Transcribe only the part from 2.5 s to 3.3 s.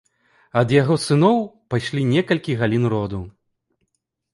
галін роду.